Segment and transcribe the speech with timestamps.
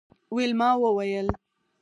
[0.35, 1.27] ویلما وویل